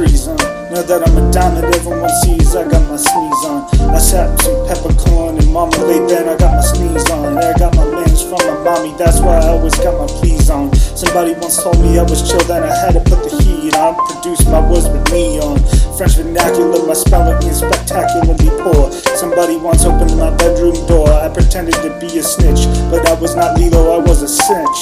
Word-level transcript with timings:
freeze 0.00 0.28
on. 0.28 0.36
Now 0.72 0.80
that 0.80 1.04
I'm 1.04 1.12
a 1.12 1.24
diamond, 1.28 1.68
everyone 1.76 2.08
sees 2.24 2.56
I 2.56 2.64
got 2.64 2.80
my 2.88 2.96
sneeze 2.96 3.44
on. 3.44 3.68
I 3.92 3.98
sat 3.98 4.32
some 4.40 4.56
peppercorn 4.64 5.36
and 5.36 5.48
marmalade, 5.52 6.08
then 6.08 6.24
I 6.24 6.40
got 6.40 6.56
my 6.56 6.64
sneeze 6.64 7.10
on. 7.10 7.36
I 7.36 7.52
got 7.60 7.76
my 7.76 7.84
manners 7.84 8.24
from 8.24 8.40
my 8.48 8.56
mommy, 8.64 8.96
that's 8.96 9.20
why 9.20 9.36
I 9.36 9.52
always 9.52 9.76
got 9.76 10.00
my 10.00 10.08
pleas 10.08 10.48
on. 10.48 10.72
Somebody 10.96 11.34
once 11.36 11.62
told 11.62 11.76
me 11.84 11.98
I 11.98 12.02
was 12.02 12.24
chill, 12.24 12.40
then 12.48 12.64
I 12.64 12.72
had 12.72 12.96
to 12.96 13.04
put 13.04 13.28
the 13.28 13.32
heat 13.44 13.76
on. 13.76 13.92
Produced 14.08 14.48
my 14.48 14.64
words 14.64 14.88
with 14.88 15.04
neon. 15.12 15.60
French 16.00 16.16
vernacular, 16.16 16.80
my 16.86 16.96
spelling 16.96 17.36
is 17.44 17.60
spectacularly 17.60 18.48
poor. 18.64 18.88
Somebody 19.20 19.60
once 19.60 19.84
opened 19.84 20.16
my 20.16 20.32
bedroom 20.40 20.80
door. 20.88 21.12
I 21.12 21.28
pretended 21.28 21.76
to 21.84 21.92
be 22.00 22.08
a 22.16 22.24
snitch, 22.24 22.64
but 22.88 23.04
I 23.04 23.20
was 23.20 23.36
not 23.36 23.60
Lilo, 23.60 23.92
I 23.92 24.00
was 24.00 24.22
a 24.22 24.28
cinch 24.28 24.80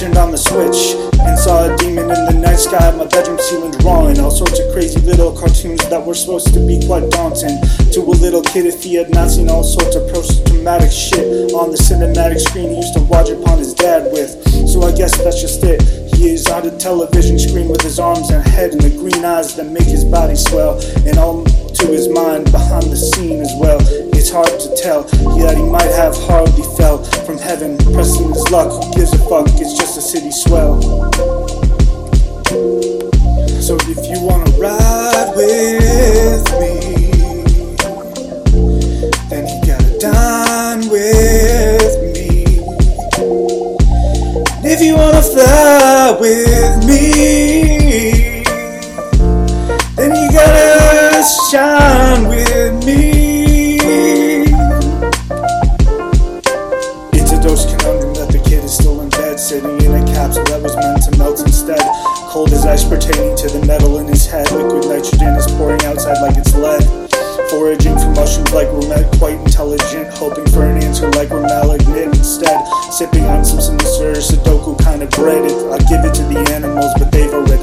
turned 0.00 0.16
on 0.16 0.30
the 0.30 0.38
switch 0.38 0.96
and 1.28 1.38
saw 1.38 1.68
a 1.68 1.76
demon 1.76 2.08
in 2.08 2.24
the 2.24 2.32
night 2.32 2.56
sky. 2.56 2.90
My 2.96 3.04
bedroom 3.04 3.38
ceiling 3.38 3.72
drawing 3.84 4.18
all 4.18 4.30
sorts 4.30 4.58
of 4.58 4.72
crazy 4.72 4.98
little 5.00 5.30
cartoons 5.30 5.86
that 5.90 6.00
were 6.00 6.14
supposed 6.14 6.54
to 6.54 6.60
be 6.66 6.80
quite 6.86 7.10
daunting 7.10 7.60
to 7.92 8.00
a 8.00 8.16
little 8.16 8.40
kid 8.40 8.64
if 8.64 8.82
he 8.82 8.94
had 8.94 9.10
not 9.10 9.28
seen 9.28 9.50
all 9.50 9.62
sorts 9.62 9.96
of 9.96 10.08
post-traumatic 10.08 10.90
shit 10.90 11.52
on 11.52 11.70
the 11.70 11.76
cinematic 11.76 12.40
screen 12.40 12.70
he 12.70 12.76
used 12.76 12.94
to 12.94 13.00
watch 13.12 13.28
upon 13.28 13.58
his 13.58 13.74
dad 13.74 14.10
with. 14.10 14.40
So 14.72 14.80
I 14.88 14.92
guess 14.96 15.20
that's 15.20 15.38
just 15.38 15.62
it. 15.64 15.84
He 16.16 16.32
is 16.32 16.48
on 16.48 16.64
the 16.64 16.72
television 16.78 17.38
screen 17.38 17.68
with 17.68 17.82
his 17.82 17.98
arms 17.98 18.30
and 18.30 18.42
head 18.42 18.72
and 18.72 18.80
the 18.80 18.88
green 18.96 19.22
eyes 19.22 19.54
that 19.56 19.68
make 19.68 19.84
his 19.84 20.04
body 20.04 20.36
swell, 20.36 20.80
and 21.04 21.18
all 21.18 21.44
to 21.44 21.86
his 21.86 22.08
mind 22.08 22.50
behind 22.52 22.84
the 22.88 22.96
scene 22.96 23.40
as 23.40 23.52
well. 23.56 23.80
It's 24.16 24.30
hard 24.30 24.48
to 24.48 24.68
tell, 24.76 25.04
yet 25.36 25.56
he 25.56 25.64
might 25.64 25.92
have 25.96 26.16
hardly 26.28 26.64
heaven, 27.50 27.76
pressing 27.92 28.28
his 28.28 28.48
luck. 28.52 28.70
Who 28.70 28.92
gives 28.92 29.12
a 29.12 29.18
fuck? 29.28 29.48
It's 29.58 29.76
just 29.76 29.98
a 29.98 30.00
city 30.00 30.30
swell. 30.30 30.80
So 33.66 33.76
if 33.90 34.00
you 34.08 34.18
wanna 34.22 34.50
ride 34.52 35.32
with 35.34 36.44
me, 36.60 36.74
then 39.30 39.48
you 39.50 39.58
gotta 39.66 39.98
dine 39.98 40.88
with 40.94 41.94
me. 42.14 42.62
And 44.56 44.66
If 44.74 44.80
you 44.80 44.94
wanna 44.94 45.22
fly 45.22 46.16
with 46.20 46.86
me, 46.86 48.44
then 49.96 50.10
you 50.14 50.26
gotta 50.30 51.24
shine 51.50 51.89
sitting 59.50 59.82
in 59.82 59.90
a 59.90 60.06
capsule 60.14 60.44
that 60.44 60.62
was 60.62 60.76
meant 60.76 61.02
to 61.02 61.10
melt 61.18 61.40
instead. 61.40 61.82
Cold 62.30 62.52
as 62.52 62.64
ice 62.64 62.86
pertaining 62.86 63.34
to 63.34 63.50
the 63.50 63.58
metal 63.66 63.98
in 63.98 64.06
his 64.06 64.24
head. 64.24 64.46
Liquid 64.52 64.86
nitrogen 64.86 65.34
is 65.34 65.50
pouring 65.58 65.82
outside 65.90 66.22
like 66.22 66.38
it's 66.38 66.54
lead. 66.54 66.86
Foraging 67.50 67.98
for 67.98 68.14
mushrooms 68.14 68.54
like 68.54 68.70
we're 68.70 68.86
met, 68.86 69.10
quite 69.18 69.34
intelligent. 69.42 70.06
Hoping 70.14 70.46
for 70.54 70.62
an 70.70 70.78
answer 70.78 71.10
like 71.18 71.30
we're 71.30 71.42
malignant. 71.42 72.14
Instead, 72.14 72.62
sipping 72.94 73.26
on 73.26 73.44
some 73.44 73.58
sinister 73.58 74.14
Sudoku 74.22 74.78
kind 74.78 75.02
of 75.02 75.10
bread. 75.10 75.42
I 75.42 75.82
give 75.90 76.06
it 76.06 76.14
to 76.14 76.24
the 76.30 76.38
animals, 76.54 76.94
but 76.94 77.10
they've 77.10 77.34
already 77.34 77.59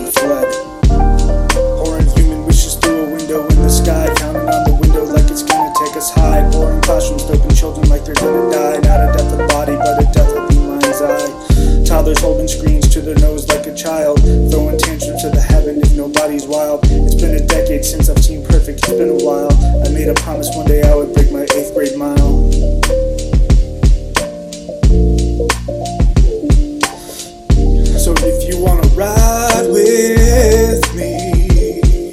child. 13.88 14.20
Throwing 14.52 14.78
tantrums 14.78 15.22
to 15.22 15.30
the 15.30 15.40
heaven 15.40 15.80
if 15.80 15.96
nobody's 15.96 16.46
wild. 16.46 16.82
It's 16.92 17.16
been 17.16 17.36
a 17.36 17.46
decade 17.48 17.86
since 17.86 18.10
I've 18.10 18.20
seen 18.20 18.44
perfect, 18.44 18.80
it's 18.84 18.90
been 18.90 19.08
a 19.08 19.24
while. 19.24 19.54
I 19.86 19.88
made 19.96 20.10
a 20.10 20.14
promise 20.14 20.50
one 20.54 20.68
day 20.68 20.82
I 20.84 20.94
would 20.94 21.14
break 21.14 21.32
my 21.32 21.44
eighth 21.56 21.74
grade 21.74 21.96
mile. 21.96 22.52
So 28.04 28.12
if 28.28 28.38
you 28.50 28.60
wanna 28.60 28.88
ride 28.92 29.68
with 29.72 30.84
me, 31.00 32.12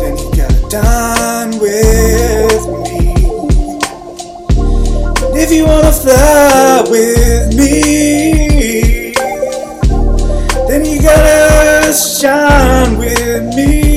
then 0.00 0.12
you 0.20 0.28
gotta 0.36 0.60
dine 0.68 1.52
with 1.64 2.64
me. 2.84 2.98
And 5.32 5.38
if 5.38 5.50
you 5.50 5.64
wanna 5.64 5.92
fly 5.92 6.84
with 6.90 7.19
with 13.18 13.54
me. 13.54 13.89